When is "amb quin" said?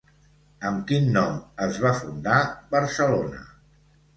0.69-1.09